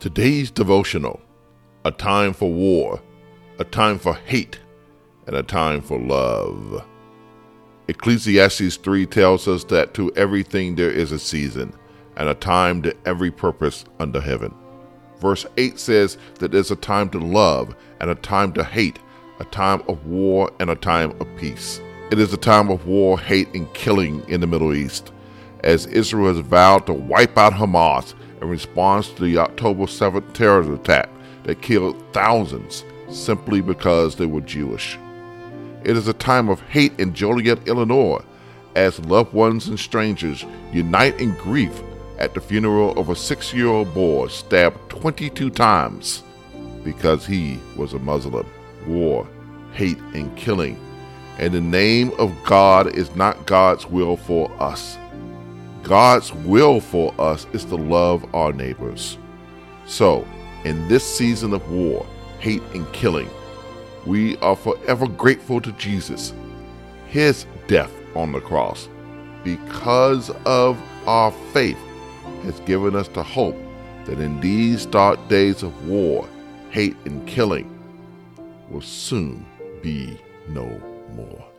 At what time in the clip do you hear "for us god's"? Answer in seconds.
54.16-56.32